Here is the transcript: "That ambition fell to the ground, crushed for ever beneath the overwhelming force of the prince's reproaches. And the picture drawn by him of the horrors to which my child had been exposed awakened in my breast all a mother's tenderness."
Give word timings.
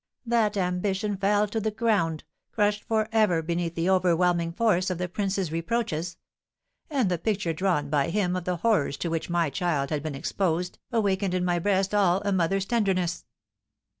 "That 0.25 0.57
ambition 0.57 1.15
fell 1.15 1.47
to 1.47 1.59
the 1.59 1.69
ground, 1.69 2.23
crushed 2.51 2.83
for 2.85 3.07
ever 3.11 3.43
beneath 3.43 3.75
the 3.75 3.87
overwhelming 3.91 4.51
force 4.51 4.89
of 4.89 4.97
the 4.97 5.07
prince's 5.07 5.51
reproaches. 5.51 6.17
And 6.89 7.07
the 7.07 7.19
picture 7.19 7.53
drawn 7.53 7.87
by 7.91 8.09
him 8.09 8.35
of 8.35 8.45
the 8.45 8.57
horrors 8.57 8.97
to 8.97 9.09
which 9.09 9.29
my 9.29 9.51
child 9.51 9.91
had 9.91 10.01
been 10.01 10.15
exposed 10.15 10.79
awakened 10.91 11.35
in 11.35 11.45
my 11.45 11.59
breast 11.59 11.93
all 11.93 12.19
a 12.25 12.31
mother's 12.31 12.65
tenderness." 12.65 13.25